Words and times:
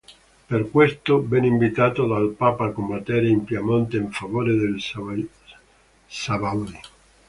Per 0.49 0.67
questo 0.71 1.27
venne 1.27 1.45
inviato 1.45 2.07
dal 2.07 2.33
Papa 2.35 2.65
a 2.65 2.71
combattere 2.71 3.27
in 3.27 3.43
Piemonte, 3.43 3.97
in 3.97 4.09
favore 4.09 4.51
dei 4.55 4.83
Sabaudi. 6.07 6.79